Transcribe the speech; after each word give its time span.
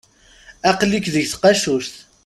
Aql-ik 0.69 1.05
deg 1.13 1.25
tqacuct. 1.31 1.95